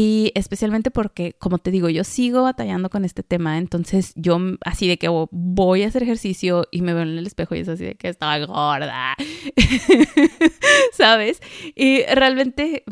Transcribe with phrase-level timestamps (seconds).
[0.00, 4.86] Y especialmente porque, como te digo, yo sigo batallando con este tema, entonces yo así
[4.86, 7.82] de que voy a hacer ejercicio y me veo en el espejo y es así
[7.82, 9.16] de que estoy gorda,
[10.92, 11.42] ¿sabes?
[11.74, 12.84] Y realmente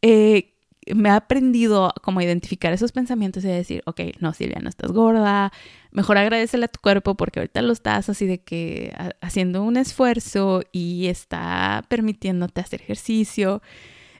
[0.00, 0.54] eh,
[0.94, 4.70] me ha aprendido como a identificar esos pensamientos y a decir, ok, no, Silvia, no
[4.70, 5.52] estás gorda,
[5.90, 10.62] mejor agradecele a tu cuerpo porque ahorita lo estás así de que haciendo un esfuerzo
[10.72, 13.60] y está permitiéndote hacer ejercicio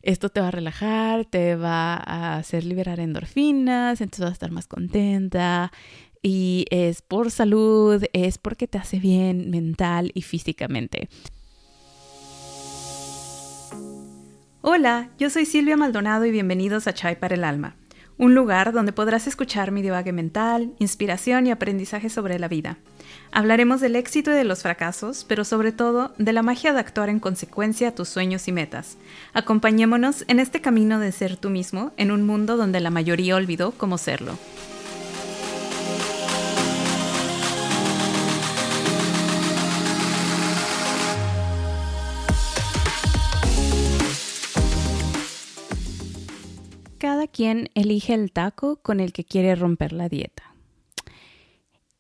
[0.07, 4.51] esto te va a relajar, te va a hacer liberar endorfinas, entonces vas a estar
[4.53, 5.73] más contenta.
[6.23, 11.09] Y es por salud, es porque te hace bien mental y físicamente.
[14.63, 17.77] Hola, yo soy Silvia Maldonado y bienvenidos a Chai para el Alma,
[18.17, 22.79] un lugar donde podrás escuchar mi divague mental, inspiración y aprendizaje sobre la vida.
[23.33, 27.09] Hablaremos del éxito y de los fracasos, pero sobre todo de la magia de actuar
[27.09, 28.97] en consecuencia a tus sueños y metas.
[29.35, 33.73] Acompañémonos en este camino de ser tú mismo en un mundo donde la mayoría olvidó
[33.73, 34.39] cómo serlo.
[46.99, 50.56] Cada quien elige el taco con el que quiere romper la dieta.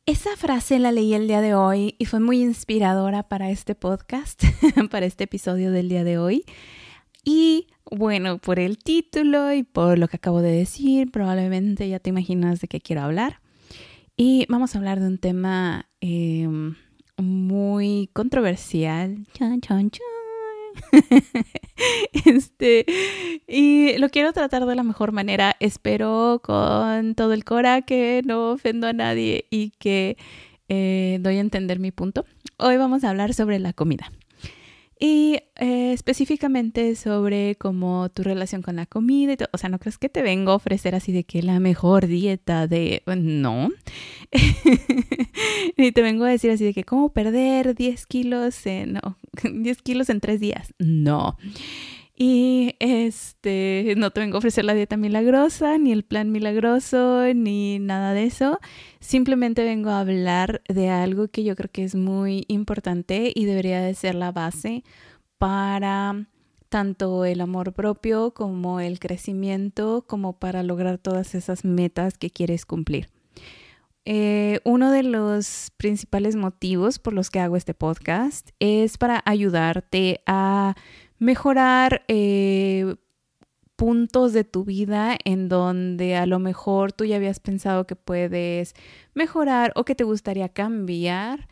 [0.06, 4.40] Esa frase la leí el día de hoy y fue muy inspiradora para este podcast,
[4.92, 6.44] para este episodio del día de hoy.
[7.24, 12.10] Y bueno, por el título y por lo que acabo de decir, probablemente ya te
[12.10, 13.40] imaginas de qué quiero hablar.
[14.16, 16.76] Y vamos a hablar de un tema em,
[17.16, 19.26] muy controversial.
[22.24, 22.86] este,
[23.46, 25.56] y lo quiero tratar de la mejor manera.
[25.60, 30.16] Espero con todo el cora que no ofendo a nadie y que
[30.68, 32.24] eh, doy a entender mi punto.
[32.58, 34.10] Hoy vamos a hablar sobre la comida
[34.98, 39.34] y eh, específicamente sobre cómo tu relación con la comida.
[39.34, 42.06] Y o sea, no crees que te vengo a ofrecer así de que la mejor
[42.06, 43.02] dieta de...
[43.06, 43.70] No.
[45.76, 48.94] y te vengo a decir así de que cómo perder 10 kilos en...
[48.94, 50.74] No, 10 kilos en 3 días.
[50.78, 51.36] No.
[52.18, 57.78] Y este, no te vengo a ofrecer la dieta milagrosa, ni el plan milagroso, ni
[57.78, 58.58] nada de eso.
[59.00, 63.82] Simplemente vengo a hablar de algo que yo creo que es muy importante y debería
[63.82, 64.82] de ser la base
[65.36, 66.26] para
[66.70, 72.64] tanto el amor propio como el crecimiento, como para lograr todas esas metas que quieres
[72.64, 73.08] cumplir.
[74.08, 80.22] Eh, uno de los principales motivos por los que hago este podcast es para ayudarte
[80.26, 80.76] a
[81.18, 82.96] mejorar eh,
[83.76, 88.74] puntos de tu vida en donde a lo mejor tú ya habías pensado que puedes
[89.14, 91.48] mejorar o que te gustaría cambiar.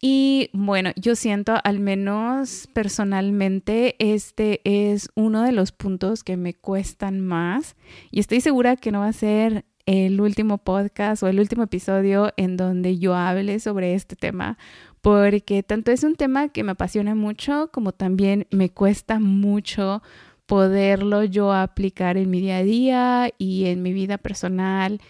[0.00, 6.54] Y bueno, yo siento al menos personalmente este es uno de los puntos que me
[6.54, 7.74] cuestan más
[8.12, 12.32] y estoy segura que no va a ser el último podcast o el último episodio
[12.36, 14.58] en donde yo hable sobre este tema
[15.00, 20.02] porque tanto es un tema que me apasiona mucho como también me cuesta mucho
[20.46, 25.00] poderlo yo aplicar en mi día a día y en mi vida personal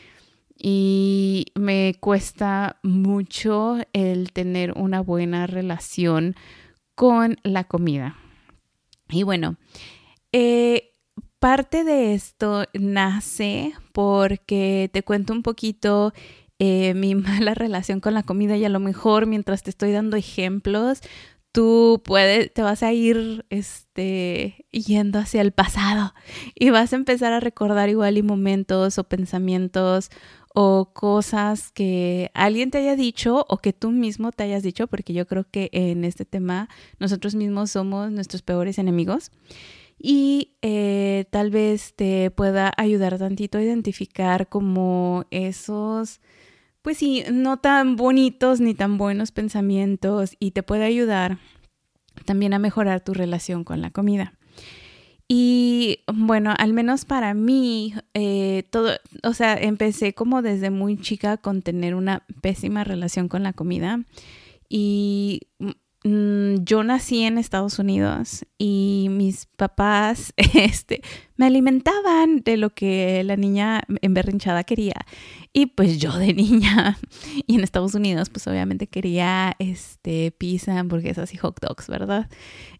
[0.58, 6.34] y me cuesta mucho el tener una buena relación
[6.96, 8.16] con la comida.
[9.08, 9.56] Y bueno,
[10.32, 10.94] eh,
[11.38, 16.12] parte de esto nace porque te cuento un poquito
[16.58, 20.16] eh, mi mala relación con la comida y a lo mejor mientras te estoy dando
[20.16, 21.00] ejemplos,
[21.52, 26.14] tú puedes, te vas a ir este, yendo hacia el pasado
[26.54, 30.10] y vas a empezar a recordar igual y momentos o pensamientos
[30.54, 35.12] o cosas que alguien te haya dicho o que tú mismo te hayas dicho, porque
[35.12, 36.68] yo creo que en este tema
[36.98, 39.30] nosotros mismos somos nuestros peores enemigos.
[40.00, 46.20] Y eh, tal vez te pueda ayudar tantito a identificar como esos
[46.88, 51.36] pues sí, no tan bonitos ni tan buenos pensamientos y te puede ayudar
[52.24, 54.32] también a mejorar tu relación con la comida.
[55.28, 58.92] Y bueno, al menos para mí, eh, todo,
[59.22, 64.00] o sea, empecé como desde muy chica con tener una pésima relación con la comida.
[64.70, 65.42] Y
[66.64, 71.02] yo nací en Estados Unidos y mis papás este,
[71.36, 74.94] me alimentaban de lo que la niña emberrinchada quería.
[75.52, 76.98] Y pues yo de niña
[77.46, 82.28] y en Estados Unidos pues obviamente quería este, pizza, hamburguesas y hot dogs, ¿verdad?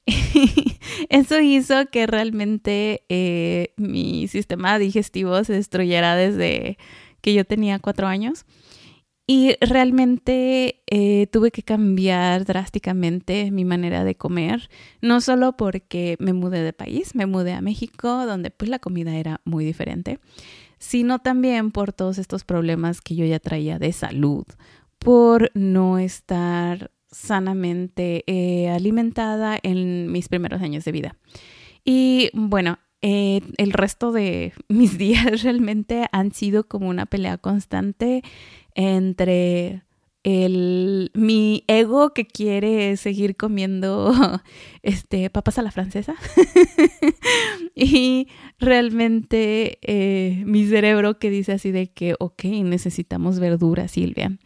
[1.09, 6.79] eso hizo que realmente eh, mi sistema digestivo se destruyera desde
[7.21, 8.45] que yo tenía cuatro años.
[9.31, 14.71] Y realmente eh, tuve que cambiar drásticamente mi manera de comer,
[15.03, 19.15] no solo porque me mudé de país, me mudé a México, donde pues la comida
[19.15, 20.19] era muy diferente,
[20.79, 24.47] sino también por todos estos problemas que yo ya traía de salud,
[24.99, 31.17] por no estar sanamente eh, alimentada en mis primeros años de vida.
[31.85, 38.23] Y bueno, eh, el resto de mis días realmente han sido como una pelea constante
[38.79, 39.83] entre
[40.23, 44.13] el, mi ego que quiere seguir comiendo
[44.83, 46.15] este, papas a la francesa
[47.75, 48.29] y
[48.61, 54.39] realmente eh, mi cerebro que dice así de que, ok, necesitamos verdura, Silvia.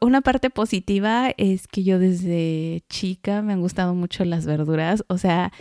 [0.00, 5.16] una parte positiva es que yo desde chica me han gustado mucho las verduras, o
[5.16, 5.52] sea,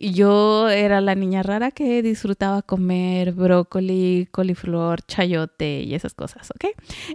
[0.00, 6.66] yo era la niña rara que disfrutaba comer brócoli, coliflor, chayote y esas cosas, ¿ok?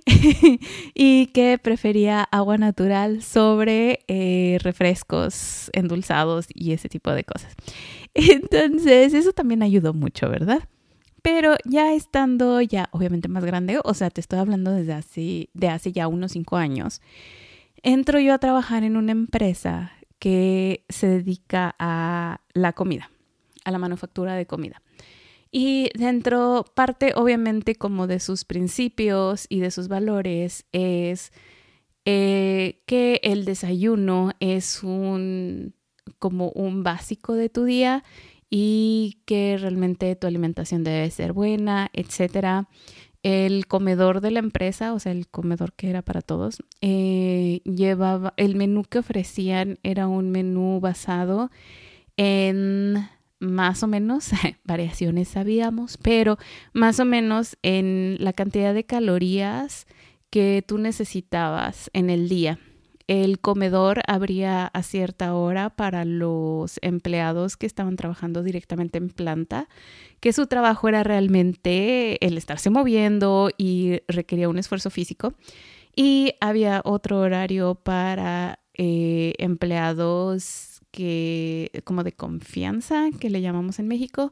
[0.94, 7.56] y que prefería agua natural sobre eh, refrescos endulzados y ese tipo de cosas.
[8.13, 10.68] Entonces, eso también ayudó mucho, ¿verdad?
[11.21, 15.68] Pero ya estando ya obviamente más grande, o sea, te estoy hablando desde hace, de
[15.69, 17.01] hace ya unos cinco años,
[17.83, 23.12] entro yo a trabajar en una empresa que se dedica a la comida,
[23.64, 24.81] a la manufactura de comida.
[25.52, 31.31] Y dentro, parte obviamente como de sus principios y de sus valores es
[32.06, 35.74] eh, que el desayuno es un
[36.19, 38.04] como un básico de tu día
[38.50, 42.69] y que realmente tu alimentación debe ser buena, etcétera
[43.24, 48.34] el comedor de la empresa, o sea, el comedor que era para todos, eh, llevaba,
[48.38, 51.52] el menú que ofrecían era un menú basado
[52.16, 53.08] en
[53.40, 54.31] más o menos,
[54.64, 56.38] variaciones sabíamos, pero
[56.74, 59.88] más o menos en la cantidad de calorías
[60.30, 62.60] que tú necesitabas en el día.
[63.07, 69.69] El comedor abría a cierta hora para los empleados que estaban trabajando directamente en planta,
[70.19, 75.33] que su trabajo era realmente el estarse moviendo y requería un esfuerzo físico.
[75.95, 83.88] Y había otro horario para eh, empleados que como de confianza, que le llamamos en
[83.88, 84.31] México,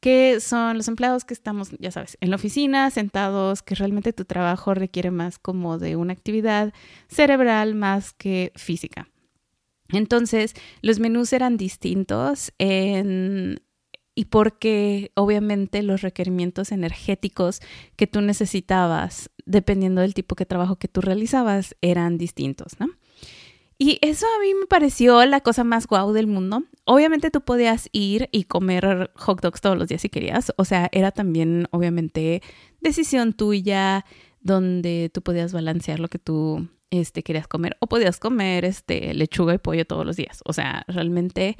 [0.00, 4.24] que son los empleados que estamos, ya sabes, en la oficina, sentados, que realmente tu
[4.24, 6.72] trabajo requiere más como de una actividad
[7.08, 9.08] cerebral más que física.
[9.90, 13.60] Entonces, los menús eran distintos en,
[14.14, 17.60] y porque obviamente los requerimientos energéticos
[17.96, 22.88] que tú necesitabas, dependiendo del tipo de trabajo que tú realizabas, eran distintos, ¿no?
[23.80, 26.64] Y eso a mí me pareció la cosa más guau del mundo.
[26.84, 30.52] Obviamente tú podías ir y comer hot dogs todos los días si querías.
[30.56, 32.42] O sea, era también obviamente
[32.80, 34.04] decisión tuya
[34.40, 37.76] donde tú podías balancear lo que tú este, querías comer.
[37.78, 40.40] O podías comer este, lechuga y pollo todos los días.
[40.44, 41.56] O sea, realmente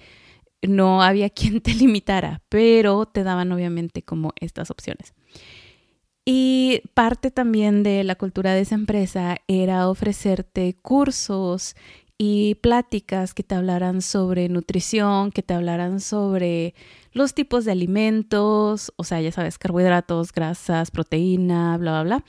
[0.61, 5.15] no había quien te limitara, pero te daban obviamente como estas opciones.
[6.25, 11.75] Y parte también de la cultura de esa empresa era ofrecerte cursos
[12.19, 16.75] y pláticas que te hablaran sobre nutrición, que te hablaran sobre
[17.12, 22.25] los tipos de alimentos, o sea, ya sabes, carbohidratos, grasas, proteína, bla, bla, bla.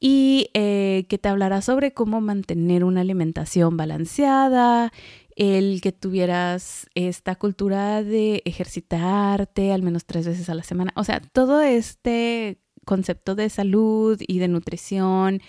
[0.00, 4.92] Y eh, que te hablara sobre cómo mantener una alimentación balanceada,
[5.36, 10.92] el que tuvieras esta cultura de ejercitarte al menos tres veces a la semana.
[10.96, 15.42] O sea, todo este concepto de salud y de nutrición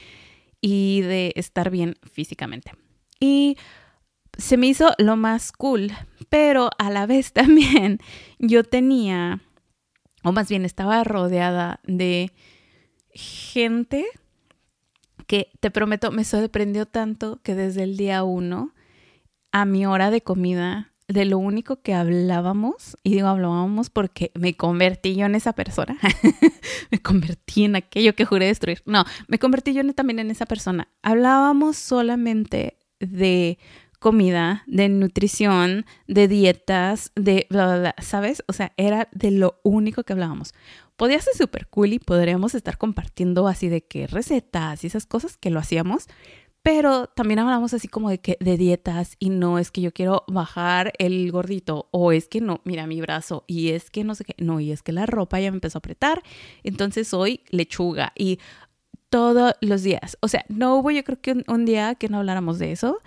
[0.61, 2.73] y de estar bien físicamente.
[3.19, 3.57] Y
[4.37, 5.91] se me hizo lo más cool,
[6.29, 7.99] pero a la vez también
[8.39, 9.41] yo tenía,
[10.23, 12.31] o más bien estaba rodeada de
[13.11, 14.05] gente
[15.27, 18.73] que te prometo me sorprendió tanto que desde el día uno
[19.51, 24.55] a mi hora de comida, de lo único que hablábamos, y digo hablábamos porque me
[24.55, 25.97] convertí yo en esa persona,
[26.91, 30.87] me convertí en aquello que juré destruir, no, me convertí yo también en esa persona,
[31.01, 33.57] hablábamos solamente de
[33.99, 38.43] comida, de nutrición, de dietas, de bla, bla, bla, ¿sabes?
[38.47, 40.53] O sea, era de lo único que hablábamos.
[40.95, 45.37] Podía ser súper cool y podríamos estar compartiendo así de qué recetas y esas cosas
[45.37, 46.07] que lo hacíamos,
[46.61, 50.23] pero también hablamos así como de que de dietas y no es que yo quiero
[50.27, 54.25] bajar el gordito o es que no, mira mi brazo y es que no sé
[54.25, 56.21] qué, no, y es que la ropa ya me empezó a apretar,
[56.63, 58.39] entonces soy lechuga y
[59.09, 60.17] todos los días.
[60.21, 62.99] O sea, no hubo yo creo que un, día que no habláramos de eso.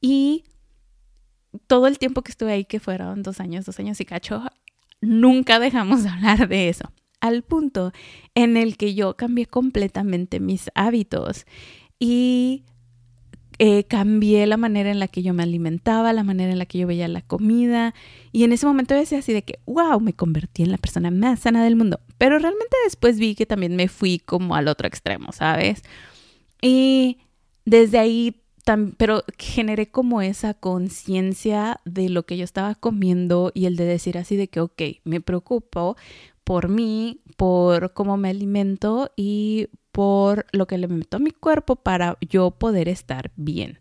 [0.00, 0.44] Y
[1.66, 4.42] todo el tiempo que estuve ahí, que fueron dos años, dos años y cacho,
[5.00, 6.92] nunca dejamos de hablar de eso.
[7.20, 7.92] al punto
[8.34, 11.46] en el que yo cambié completamente mis hábitos
[11.98, 12.64] y
[13.58, 16.78] eh, cambié la manera en la que yo me alimentaba, la manera en la que
[16.78, 17.94] yo veía la comida.
[18.32, 21.40] Y en ese momento decía así de que, wow, me convertí en la persona más
[21.40, 22.00] sana del mundo.
[22.18, 25.82] Pero realmente después vi que también me fui como al otro extremo, ¿sabes?
[26.60, 27.18] Y
[27.64, 28.42] desde ahí,
[28.96, 34.18] pero generé como esa conciencia de lo que yo estaba comiendo y el de decir
[34.18, 35.96] así de que, ok, me preocupo
[36.42, 41.76] por mí, por cómo me alimento y por lo que le meto a mi cuerpo
[41.76, 43.78] para yo poder estar bien.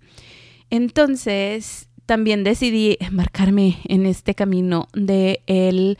[0.69, 5.97] Entonces, también decidí embarcarme en este camino de el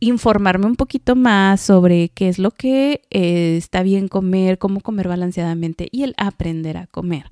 [0.00, 5.06] informarme un poquito más sobre qué es lo que eh, está bien comer, cómo comer
[5.06, 7.30] balanceadamente y el aprender a comer.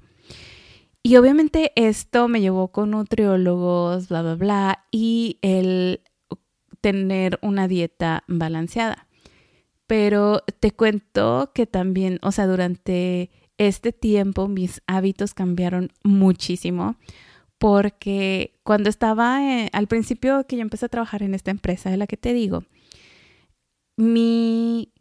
[1.02, 6.02] Y obviamente esto me llevó con nutriólogos, bla, bla, bla, y el
[6.82, 9.07] tener una dieta balanceada.
[9.88, 16.96] Pero te cuento que también, o sea, durante este tiempo mis hábitos cambiaron muchísimo
[17.58, 21.96] porque cuando estaba eh, al principio que yo empecé a trabajar en esta empresa de
[21.96, 22.62] la que te digo,
[23.96, 24.92] mi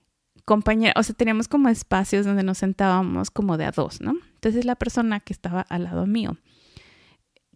[0.46, 4.14] compañera, o sea, teníamos como espacios donde nos sentábamos como de a dos, ¿no?
[4.36, 6.38] Entonces la persona que estaba al lado mío,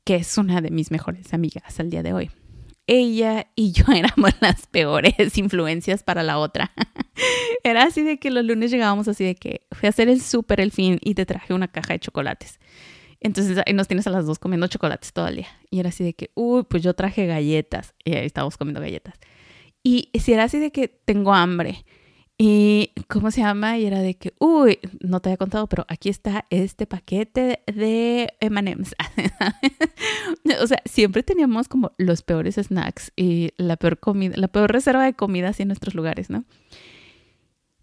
[0.03, 2.29] que es una de mis mejores amigas al día de hoy,
[2.91, 6.71] ella y yo éramos las peores influencias para la otra.
[7.63, 10.59] Era así de que los lunes llegábamos así de que fui a hacer el súper
[10.59, 12.59] el fin y te traje una caja de chocolates.
[13.21, 15.47] Entonces nos tienes a las dos comiendo chocolates todo el día.
[15.69, 17.93] Y era así de que, uy, pues yo traje galletas.
[18.03, 19.13] Y ahí estábamos comiendo galletas.
[19.83, 21.85] Y si era así de que tengo hambre.
[22.43, 23.77] Y, ¿cómo se llama?
[23.77, 28.33] Y era de que, uy, no te había contado, pero aquí está este paquete de
[28.39, 28.95] M&M's.
[30.59, 35.05] o sea, siempre teníamos como los peores snacks y la peor comida, la peor reserva
[35.05, 36.43] de comida así en nuestros lugares, ¿no?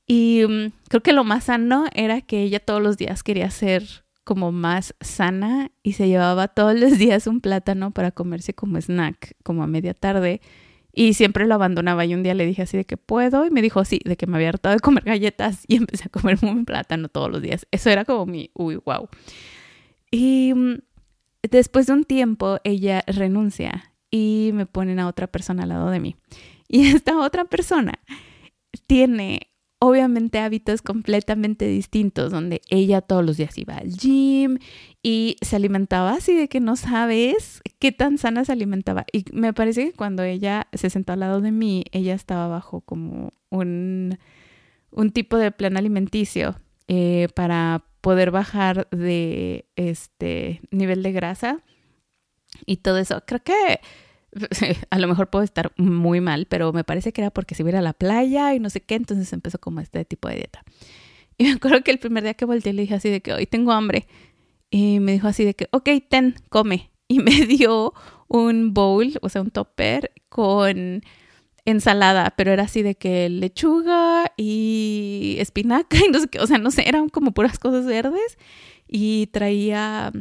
[0.08, 3.84] Y mm, creo que lo más sano era que ella todos los días quería ser
[4.24, 9.36] como más sana y se llevaba todos los días un plátano para comerse como snack,
[9.44, 10.40] como a media tarde
[10.92, 12.04] y siempre lo abandonaba.
[12.04, 13.46] Y un día le dije así de que puedo.
[13.46, 15.64] Y me dijo sí, de que me había hartado de comer galletas.
[15.66, 17.66] Y empecé a comer un plátano todos los días.
[17.70, 19.08] Eso era como mi, uy, wow.
[20.10, 20.78] Y mm,
[21.50, 26.00] después de un tiempo, ella renuncia y me ponen a otra persona al lado de
[26.00, 26.16] mí.
[26.70, 27.94] Y esta otra persona
[28.86, 34.58] tiene obviamente hábitos completamente distintos, donde ella todos los días iba al gym
[35.02, 39.04] y se alimentaba así de que no sabes qué tan sana se alimentaba.
[39.12, 42.80] Y me parece que cuando ella se sentó al lado de mí, ella estaba bajo
[42.80, 44.18] como un,
[44.90, 46.56] un tipo de plan alimenticio
[46.88, 51.62] eh, para poder bajar de este nivel de grasa
[52.66, 53.22] y todo eso.
[53.26, 53.80] Creo que
[54.90, 57.78] a lo mejor puedo estar muy mal, pero me parece que era porque se iba
[57.78, 60.64] a la playa y no sé qué, entonces empezó como este tipo de dieta.
[61.36, 63.46] Y me acuerdo que el primer día que volteé le dije así de que hoy
[63.46, 64.08] tengo hambre.
[64.70, 66.90] Y me dijo así de que, ok, ten, come.
[67.08, 67.94] Y me dio
[68.28, 71.02] un bowl, o sea, un topper con
[71.64, 76.58] ensalada, pero era así de que lechuga y espinaca y no sé qué, o sea,
[76.58, 78.38] no sé, eran como puras cosas verdes
[78.88, 80.12] y traía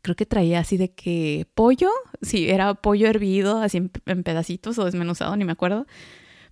[0.00, 1.90] creo que traía así de que pollo,
[2.22, 3.90] sí, era pollo hervido, así en,
[4.22, 5.86] pedacitos o desmenuzado, ni me acuerdo,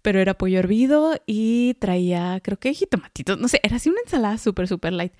[0.03, 4.37] pero era pollo hervido y traía, creo que jitomatitos, no sé, era así una ensalada
[4.39, 5.13] súper, súper light.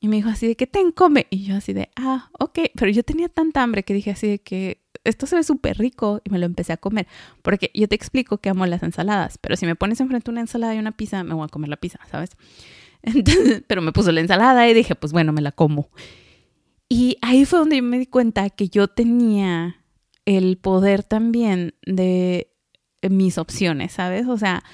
[0.00, 1.26] Y me dijo así de que ten, come.
[1.30, 2.58] Y yo así de, ah, ok.
[2.74, 6.20] Pero yo tenía tanta hambre que dije así de que esto se ve súper rico
[6.24, 7.06] y me lo empecé a comer.
[7.42, 10.74] Porque yo te explico que amo las ensaladas, pero si me pones enfrente una ensalada
[10.74, 12.30] y una pizza, me voy a comer la pizza, ¿sabes?
[13.66, 15.90] Pero me puso la ensalada y dije, pues bueno, me la como.
[16.88, 19.76] Y ahí fue donde yo me di cuenta que yo tenía
[20.24, 22.50] el poder también de
[23.02, 24.26] mis opciones, ¿sabes?
[24.26, 24.64] O sea,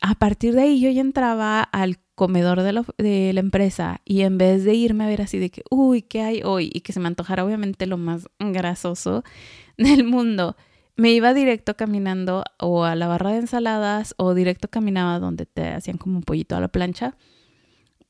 [0.00, 4.38] a partir de ahí yo ya entraba al comedor de, de, la empresa y en
[4.38, 6.70] vez de irme a ver así de que, uy, ¿qué hay hoy?
[6.74, 9.22] Y que se me antojara obviamente lo más grasoso
[9.76, 10.56] del mundo,
[10.96, 15.68] me iba directo caminando o a la barra de ensaladas o directo caminaba donde te
[15.68, 17.16] hacían como un pollito a la plancha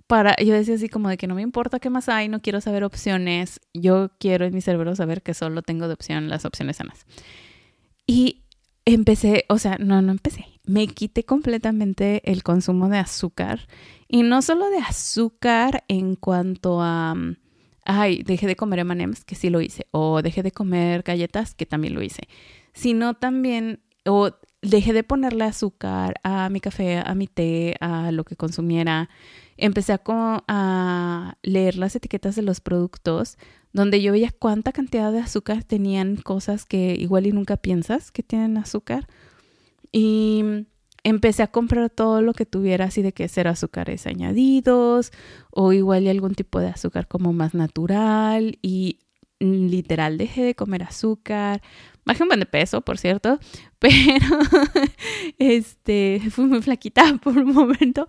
[0.06, 2.60] para, yo decía así como de que no me importa qué más hay, no quiero
[2.60, 6.76] saber opciones, yo quiero en mi cerebro saber que solo tengo de opción las opciones
[6.76, 7.06] sanas.
[8.06, 8.44] Y
[8.84, 13.66] empecé, o sea, no, no empecé, me quité completamente el consumo de azúcar
[14.08, 17.14] y no solo de azúcar en cuanto a,
[17.84, 21.66] ay, dejé de comer M&M's, que sí lo hice, o dejé de comer galletas, que
[21.66, 22.28] también lo hice,
[22.72, 24.30] sino también, o
[24.60, 29.08] dejé de ponerle azúcar a mi café, a mi té, a lo que consumiera
[29.56, 30.00] empecé a,
[30.48, 33.38] a leer las etiquetas de los productos
[33.72, 38.22] donde yo veía cuánta cantidad de azúcar tenían cosas que igual y nunca piensas que
[38.22, 39.06] tienen azúcar.
[39.92, 40.66] Y
[41.06, 45.12] empecé a comprar todo lo que tuviera así de que ser azúcares añadidos
[45.50, 48.98] o igual y algún tipo de azúcar como más natural y
[49.38, 51.62] literal dejé de comer azúcar.
[52.04, 53.38] Bajé un buen de peso, por cierto,
[53.78, 53.94] pero
[55.38, 58.08] este fui muy flaquita por un momento,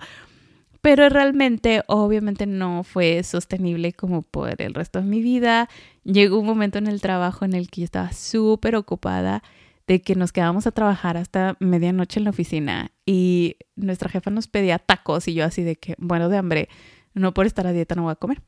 [0.82, 5.70] pero realmente obviamente no fue sostenible como por el resto de mi vida.
[6.04, 9.44] Llegó un momento en el trabajo en el que yo estaba súper ocupada
[9.88, 14.48] de que nos quedábamos a trabajar hasta medianoche en la oficina y nuestra jefa nos
[14.48, 16.70] pedía tacos y yo así de que, bueno, de hambre,
[17.14, 18.42] no por estar a dieta no voy a comer.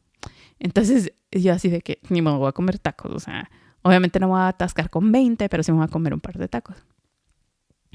[0.59, 3.49] Entonces yo así de que ni me voy a comer tacos, o sea,
[3.81, 6.37] obviamente no voy a atascar con 20, pero sí me voy a comer un par
[6.37, 6.75] de tacos.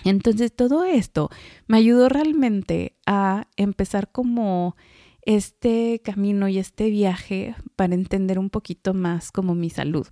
[0.05, 1.31] Entonces todo esto
[1.67, 4.75] me ayudó realmente a empezar como
[5.23, 10.09] este camino y este viaje para entender un poquito más como mi salud.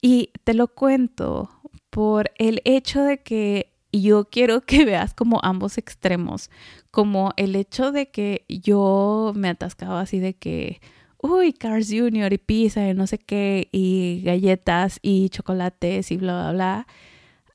[0.00, 1.50] Y te lo cuento
[1.98, 6.48] por el hecho de que yo quiero que veas como ambos extremos,
[6.92, 10.80] como el hecho de que yo me atascaba así de que,
[11.20, 16.34] uy, Cars Junior y pizza y no sé qué, y galletas y chocolates y bla,
[16.34, 16.86] bla, bla,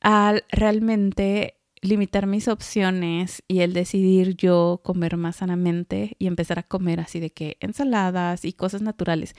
[0.01, 6.63] al realmente limitar mis opciones y el decidir yo comer más sanamente y empezar a
[6.63, 9.35] comer así de que ensaladas y cosas naturales.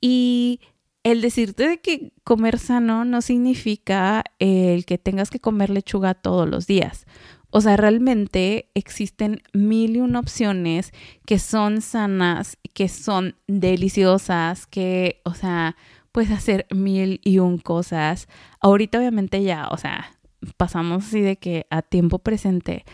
[0.00, 0.60] Y
[1.06, 6.48] el decirte de que comer sano no significa el que tengas que comer lechuga todos
[6.48, 7.06] los días.
[7.50, 10.92] O sea, realmente existen mil y una opciones
[11.24, 15.76] que son sanas, que son deliciosas, que, o sea,
[16.10, 18.26] puedes hacer mil y un cosas.
[18.58, 20.18] Ahorita obviamente ya, o sea,
[20.56, 22.84] pasamos así de que a tiempo presente.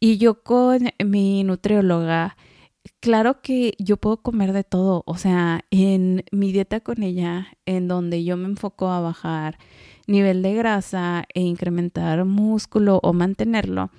[0.00, 2.38] Y yo con mi nutrióloga
[3.00, 7.88] claro que yo puedo comer de todo, o sea, en mi dieta con ella, en
[7.88, 9.58] donde yo me enfoco a bajar
[10.06, 13.90] nivel de grasa e incrementar músculo o mantenerlo,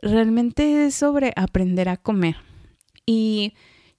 [0.00, 2.36] realmente es sobre aprender a comer.
[3.06, 3.54] Y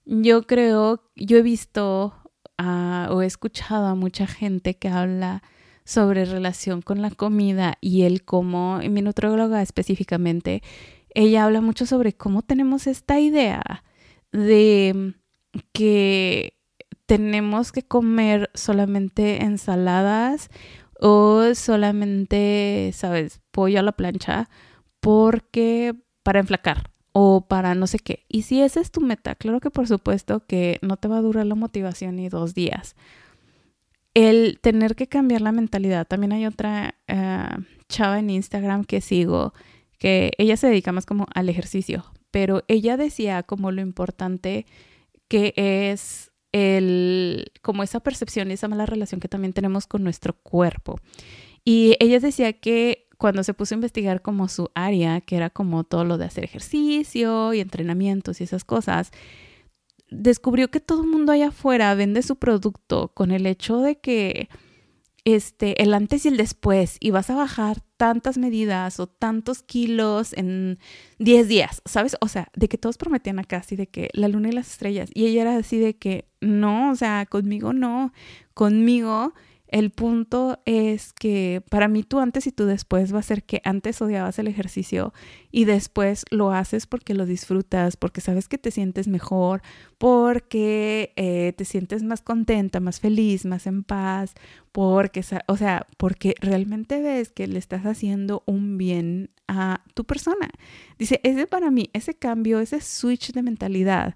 [0.06, 2.14] yo creo, yo he visto
[2.58, 5.44] o he escuchado a mucha gente que habla
[5.86, 10.64] sobre relación con la comida y el cómo, mi nutróloga específicamente,
[11.14, 13.84] ella habla mucho sobre cómo tenemos esta idea
[14.34, 15.14] de
[15.72, 16.58] que
[17.06, 20.50] tenemos que comer solamente ensaladas
[21.00, 24.50] o solamente, sabes, pollo a la plancha
[25.00, 25.94] porque
[26.24, 28.26] para enflacar o para no sé qué.
[28.28, 31.22] Y si esa es tu meta, claro que por supuesto que no te va a
[31.22, 32.96] durar la motivación ni dos días.
[34.14, 36.08] El tener que cambiar la mentalidad.
[36.08, 37.50] También hay otra eh,
[37.90, 39.54] chava en Instagram que sigo
[40.00, 44.66] que ella se dedica más como al ejercicio, pero ella decía como lo importante
[45.28, 50.34] que es el, como esa percepción y esa mala relación que también tenemos con nuestro
[50.34, 51.00] cuerpo.
[51.64, 55.84] Y ella decía que cuando se puso a investigar como su área, que era como
[55.84, 59.12] todo lo de hacer ejercicio y entrenamientos y esas cosas,
[60.10, 64.50] descubrió que todo el mundo allá afuera vende su producto con el hecho de que
[65.26, 70.34] este, el antes y el después y vas a bajar tantas medidas o tantos kilos
[70.34, 70.80] en
[71.20, 72.18] 10 días, ¿sabes?
[72.20, 75.10] O sea, de que todos prometían acá así de que la luna y las estrellas
[75.14, 78.12] y ella era así de que no, o sea, conmigo no,
[78.54, 79.34] conmigo
[79.74, 83.60] el punto es que para mí tú antes y tú después va a ser que
[83.64, 85.16] antes odiabas el ejercicio
[85.52, 89.64] y después lo haces porque lo disfrutas, porque sabes que te sientes mejor,
[89.98, 94.36] porque eh, te sientes más contenta, más feliz, más en paz,
[94.72, 100.50] porque, o sea, porque realmente ves que le estás haciendo un bien a tu persona.
[101.00, 104.16] Dice, ese para mí, ese cambio, ese switch de mentalidad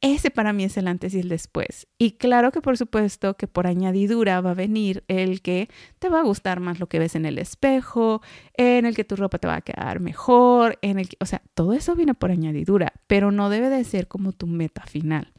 [0.00, 1.86] ese para mí es el antes y el después.
[1.98, 6.20] Y claro que por supuesto que por añadidura va a venir el que te va
[6.20, 8.22] a gustar más lo que ves en el espejo,
[8.54, 11.42] en el que tu ropa te va a quedar mejor, en el que, o sea,
[11.54, 15.32] todo eso viene por añadidura, pero no debe de ser como tu meta final.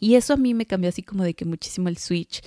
[0.00, 2.42] Y eso a mí me cambió así como de que muchísimo el switch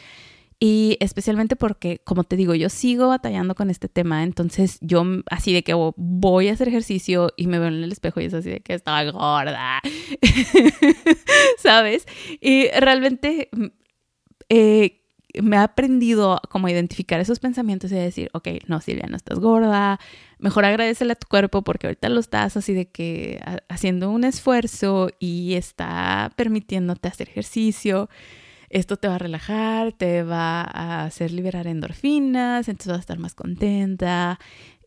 [0.60, 5.54] y especialmente porque, como te digo, yo sigo batallando con este tema, entonces yo así
[5.54, 8.50] de que voy a hacer ejercicio y me veo en el espejo y es así
[8.50, 9.82] de que estaba gorda,
[11.60, 12.06] ¿sabes?
[12.42, 13.66] Y realmente mm,
[14.50, 15.00] eh,
[15.42, 19.16] me ha aprendido como a identificar esos pensamientos y a decir, ok, no, Silvia, no
[19.16, 19.98] estás gorda,
[20.40, 25.10] mejor agradecele a tu cuerpo porque ahorita lo estás así de que haciendo un esfuerzo
[25.20, 28.10] y está permitiéndote hacer ejercicio
[28.70, 33.20] esto te va a relajar, te va a hacer liberar endorfinas, entonces vas a estar
[33.20, 34.40] más contenta.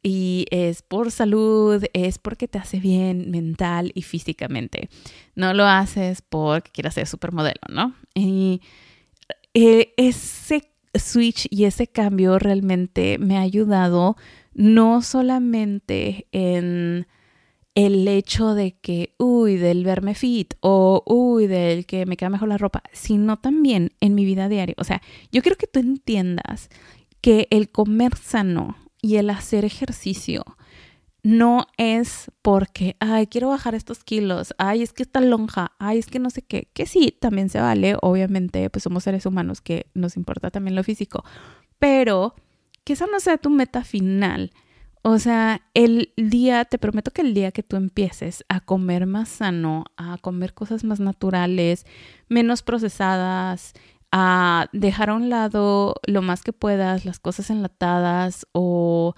[0.05, 4.89] Y es por salud, es porque te hace bien mental y físicamente.
[5.37, 7.95] No lo haces porque quieras ser supermodelo, ¿no?
[8.15, 8.63] Y
[9.55, 14.17] eh, ese switch y ese cambio realmente me ha ayudado
[14.55, 17.07] no solamente en
[17.75, 22.49] el hecho de que, uy, del verme fit o, uy, del que me queda mejor
[22.49, 24.75] la ropa, sino también en mi vida diaria.
[24.79, 26.69] O sea, yo quiero que tú entiendas
[27.21, 30.45] que el comer sano y el hacer ejercicio
[31.23, 36.07] no es porque, ay, quiero bajar estos kilos, ay, es que está lonja, ay, es
[36.07, 39.87] que no sé qué, que sí, también se vale, obviamente, pues somos seres humanos que
[39.95, 41.25] nos importa también lo físico,
[41.79, 42.35] pero
[42.85, 44.51] que esa no sea tu meta final.
[45.05, 49.29] O sea, el día, te prometo que el día que tú empieces a comer más
[49.29, 51.87] sano, a comer cosas más naturales,
[52.29, 53.75] menos procesadas,
[54.13, 59.15] a dejar a un lado lo más que puedas las cosas enlatadas o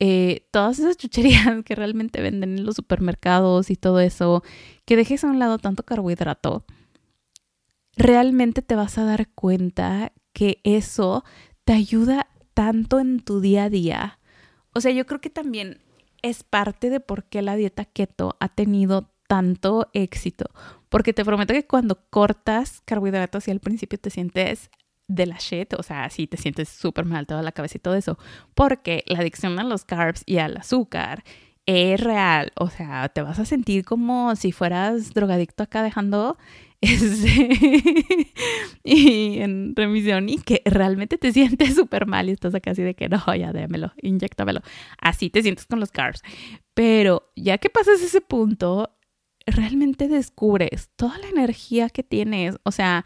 [0.00, 4.42] eh, todas esas chucherías que realmente venden en los supermercados y todo eso,
[4.86, 6.64] que dejes a un lado tanto carbohidrato,
[7.96, 11.24] realmente te vas a dar cuenta que eso
[11.64, 14.17] te ayuda tanto en tu día a día.
[14.74, 15.80] O sea, yo creo que también
[16.22, 20.46] es parte de por qué la dieta keto ha tenido tanto éxito.
[20.88, 24.70] Porque te prometo que cuando cortas carbohidratos y al principio te sientes
[25.06, 27.94] de la shit, o sea, sí te sientes súper mal toda la cabeza y todo
[27.94, 28.18] eso,
[28.54, 31.24] porque la adicción a los carbs y al azúcar
[31.64, 36.38] es real, o sea, te vas a sentir como si fueras drogadicto acá dejando
[38.84, 42.94] y en remisión y que realmente te sientes súper mal y estás acá así de
[42.94, 44.60] que no, ya démelo, inyectamelo.
[44.98, 46.22] Así te sientes con los carbs.
[46.74, 48.96] Pero ya que pasas ese punto,
[49.46, 53.04] realmente descubres toda la energía que tienes, o sea,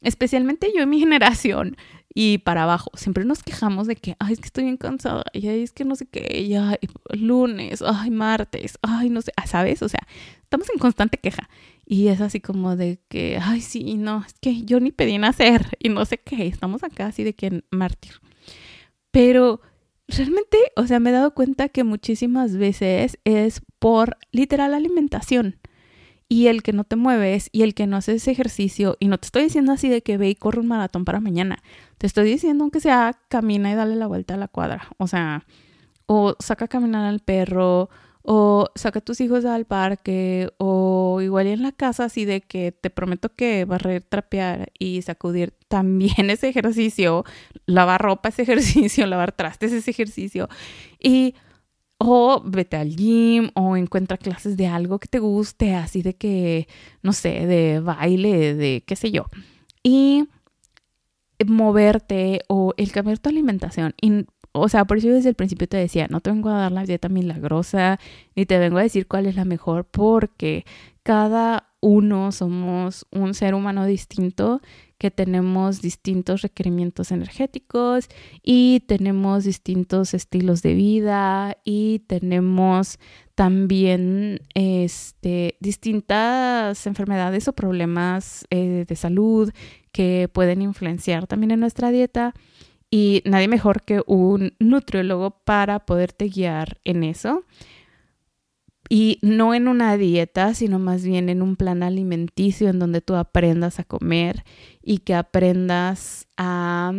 [0.00, 1.76] especialmente yo en mi generación
[2.12, 5.46] y para abajo, siempre nos quejamos de que, ay, es que estoy bien cansada, y
[5.46, 6.78] ay, es que no sé qué, ya,
[7.10, 9.82] lunes, ay, martes, ay, no sé, ¿sabes?
[9.82, 10.06] O sea,
[10.42, 11.48] estamos en constante queja.
[11.86, 15.76] Y es así como de que, ay, sí, no, es que yo ni pedí nacer
[15.80, 18.12] y no sé qué, estamos acá así de que mártir.
[19.10, 19.60] Pero
[20.06, 25.58] realmente, o sea, me he dado cuenta que muchísimas veces es por literal alimentación
[26.28, 29.26] y el que no te mueves y el que no haces ejercicio, y no te
[29.26, 31.60] estoy diciendo así de que ve y corre un maratón para mañana,
[32.00, 35.44] te estoy diciendo aunque sea camina y dale la vuelta a la cuadra, o sea,
[36.06, 37.90] o saca a caminar al perro,
[38.22, 42.72] o saca a tus hijos al parque, o igual en la casa así de que
[42.72, 47.24] te prometo que barrer, trapear y sacudir también ese ejercicio,
[47.66, 50.48] lavar ropa ese ejercicio, lavar trastes ese ejercicio,
[50.98, 51.34] y
[51.98, 56.66] o vete al gym o encuentra clases de algo que te guste, así de que,
[57.02, 59.26] no sé, de baile, de qué sé yo.
[59.82, 60.26] Y
[61.46, 63.94] moverte o el cambiar tu alimentación.
[64.00, 66.58] Y, o sea, por eso yo desde el principio te decía, no te vengo a
[66.58, 67.98] dar la dieta milagrosa,
[68.36, 70.64] ni te vengo a decir cuál es la mejor, porque
[71.02, 74.60] cada uno somos un ser humano distinto
[75.00, 78.06] que tenemos distintos requerimientos energéticos
[78.42, 82.98] y tenemos distintos estilos de vida y tenemos
[83.34, 89.50] también este, distintas enfermedades o problemas eh, de salud
[89.90, 92.34] que pueden influenciar también en nuestra dieta
[92.90, 97.44] y nadie mejor que un nutriólogo para poderte guiar en eso.
[98.92, 103.14] Y no en una dieta, sino más bien en un plan alimenticio en donde tú
[103.14, 104.42] aprendas a comer
[104.82, 106.92] y que aprendas a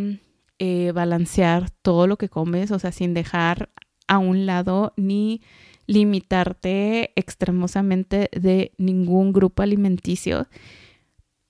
[0.58, 3.68] eh, balancear todo lo que comes, o sea, sin dejar
[4.08, 5.42] a un lado ni
[5.86, 10.46] limitarte extremosamente de ningún grupo alimenticio,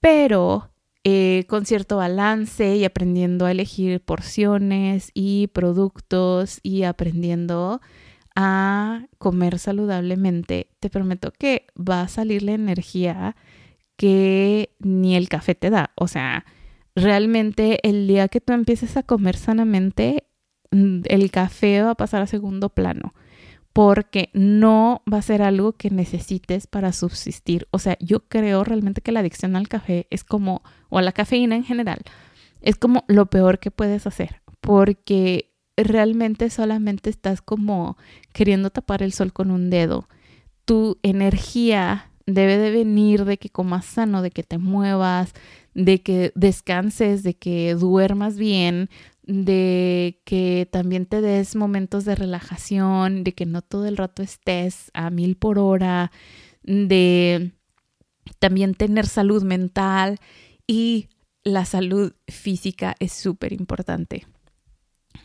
[0.01, 0.73] pero
[1.05, 7.81] eh, con cierto balance y aprendiendo a elegir porciones y productos y aprendiendo
[8.35, 13.37] a comer saludablemente, te prometo que va a salir la energía
[13.97, 15.92] que ni el café te da.
[15.97, 16.45] O sea,
[16.95, 20.25] realmente el día que tú empieces a comer sanamente,
[20.71, 23.14] mm, el café va a pasar a segundo plano
[23.73, 27.68] porque no va a ser algo que necesites para subsistir.
[27.71, 31.12] O sea, yo creo realmente que la adicción al café es como, o a la
[31.12, 32.01] cafeína en general,
[32.61, 37.97] es como lo peor que puedes hacer, porque realmente solamente estás como
[38.33, 40.09] queriendo tapar el sol con un dedo.
[40.65, 45.33] Tu energía debe de venir de que comas sano, de que te muevas,
[45.75, 48.91] de que descanses, de que duermas bien,
[49.25, 54.91] de que también te des momentos de relajación, de que no todo el rato estés
[54.95, 56.13] a mil por hora,
[56.63, 57.53] de
[58.39, 60.19] también tener salud mental
[60.67, 61.09] y
[61.45, 64.27] la salud física es súper importante.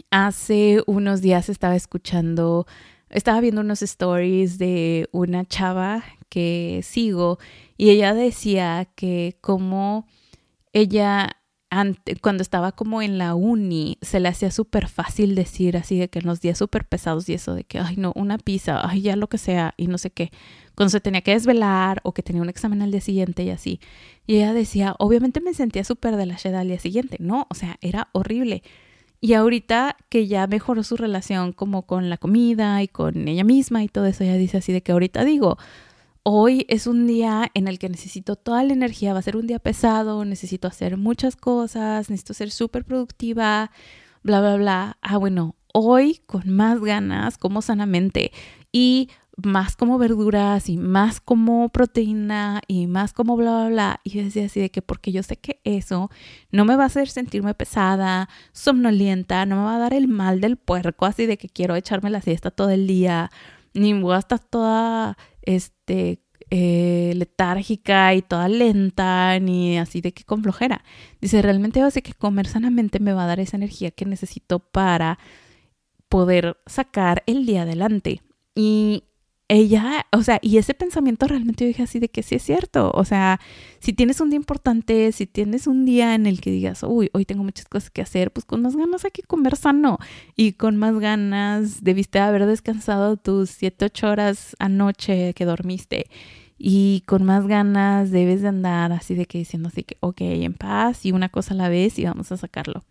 [0.10, 2.66] Hace unos días estaba escuchando,
[3.10, 7.40] estaba viendo unos stories de una chava que sigo
[7.76, 10.08] y ella decía que como
[10.72, 11.38] ella
[12.22, 16.20] cuando estaba como en la uni, se le hacía súper fácil decir así de que
[16.20, 19.18] en los días súper pesados y eso de que, ay no, una pizza, ay ya
[19.18, 20.32] lo que sea y no sé qué,
[20.76, 23.82] cuando se tenía que desvelar o que tenía un examen al día siguiente y así.
[24.26, 27.56] Y ella decía, obviamente me sentía súper de la sheda al día siguiente, no, o
[27.56, 28.64] sea, era horrible.
[29.28, 33.84] Y ahorita que ya mejoró su relación como con la comida y con ella misma
[33.84, 35.58] y todo eso, ella dice así de que ahorita digo,
[36.24, 39.46] hoy es un día en el que necesito toda la energía, va a ser un
[39.46, 43.70] día pesado, necesito hacer muchas cosas, necesito ser súper productiva,
[44.24, 44.98] bla, bla, bla.
[45.02, 48.32] Ah, bueno, hoy con más ganas, como sanamente
[48.72, 49.10] y
[49.44, 54.02] más como verduras y más como proteína y más como bla, bla, bla.
[54.04, 56.10] Y yo decía así de que porque yo sé que eso
[56.52, 60.42] no me va a hacer sentirme pesada, somnolienta, no me va a dar el mal
[60.42, 63.32] del puerco, así de que quiero echarme la siesta todo el día,
[63.74, 70.24] ni voy a estar toda este, eh, letárgica y toda lenta, ni así de que
[70.24, 70.84] con flojera.
[71.22, 74.60] Dice, realmente yo sé que comer sanamente me va a dar esa energía que necesito
[74.60, 75.20] para
[76.10, 78.22] poder sacar el día adelante.
[78.56, 79.04] Y
[79.50, 82.92] ella, o sea, y ese pensamiento realmente yo dije así de que sí es cierto,
[82.94, 83.40] o sea,
[83.80, 87.26] si tienes un día importante, si tienes un día en el que digas, uy, hoy
[87.26, 90.00] tengo muchas cosas que hacer, pues con más ganas hay que comer sano
[90.36, 96.08] y con más ganas debiste haber descansado tus 7, 8 horas anoche que dormiste
[96.58, 100.54] y con más ganas debes de andar así de que diciendo así que, ok, en
[100.54, 102.84] paz y una cosa a la vez y vamos a sacarlo.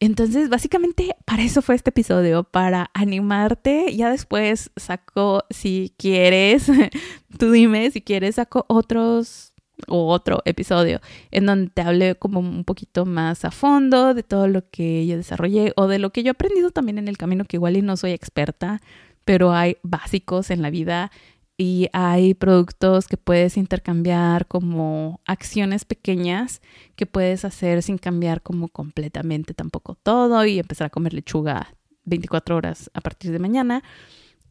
[0.00, 3.94] Entonces, básicamente para eso fue este episodio, para animarte.
[3.94, 6.66] Ya después saco, si quieres,
[7.38, 9.52] tú dime si quieres, saco otros
[9.88, 14.46] o otro episodio en donde te hable como un poquito más a fondo de todo
[14.46, 17.44] lo que yo desarrollé o de lo que yo he aprendido también en el camino,
[17.44, 18.80] que igual y no soy experta,
[19.24, 21.10] pero hay básicos en la vida
[21.56, 26.60] y hay productos que puedes intercambiar como acciones pequeñas
[26.96, 31.74] que puedes hacer sin cambiar como completamente tampoco todo y empezar a comer lechuga
[32.06, 33.84] 24 horas a partir de mañana.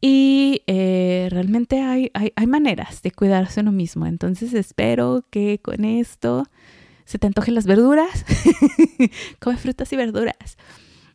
[0.00, 4.06] Y eh, realmente hay, hay, hay, maneras de cuidarse uno mismo.
[4.06, 6.44] Entonces espero que con esto
[7.04, 8.24] se te antojen las verduras.
[9.40, 10.58] Come frutas y verduras.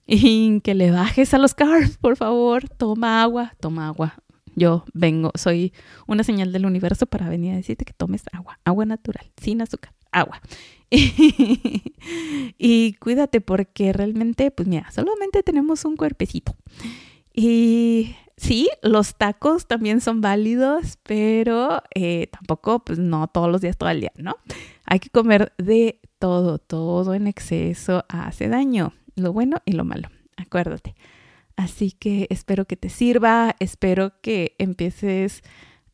[0.07, 2.67] Y que le bajes a los carbs, por favor.
[2.69, 4.15] Toma agua, toma agua
[4.59, 5.73] yo vengo, soy
[6.05, 9.93] una señal del universo para venir a decirte que tomes agua, agua natural, sin azúcar,
[10.11, 10.41] agua.
[10.91, 16.55] y cuídate porque realmente, pues mira, solamente tenemos un cuerpecito.
[17.33, 23.77] Y sí, los tacos también son válidos, pero eh, tampoco, pues no todos los días,
[23.77, 24.35] todo el día, ¿no?
[24.85, 30.09] Hay que comer de todo, todo en exceso hace daño, lo bueno y lo malo,
[30.37, 30.95] acuérdate.
[31.59, 35.43] Así que espero que te sirva, espero que empieces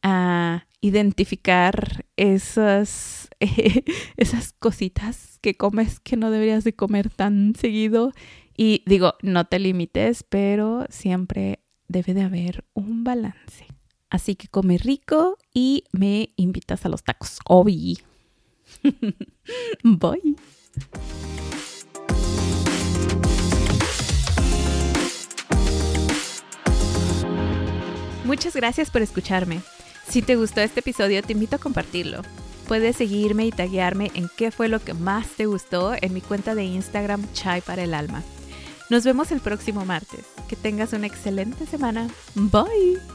[0.04, 3.30] a identificar esas,
[4.16, 8.12] esas cositas que comes que no deberías de comer tan seguido.
[8.56, 13.66] Y digo, no te limites, pero siempre debe de haber un balance.
[14.12, 17.40] Así que come rico y me invitas a los tacos.
[17.48, 17.98] Obi.
[19.84, 20.36] Bye.
[28.26, 29.62] Muchas gracias por escucharme.
[30.10, 32.24] Si te gustó este episodio, te invito a compartirlo.
[32.68, 36.56] Puedes seguirme y taguearme en qué fue lo que más te gustó en mi cuenta
[36.56, 38.24] de Instagram Chai para el Alma.
[38.90, 40.26] Nos vemos el próximo martes.
[40.48, 42.08] Que tengas una excelente semana.
[42.34, 43.15] Bye.